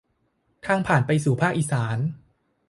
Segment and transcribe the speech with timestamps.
[0.65, 1.97] ทางผ่านไปสู่ภาคอีสาน